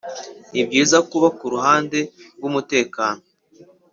[0.51, 1.99] nibyiza kuba kuruhande
[2.35, 3.23] rwumutekano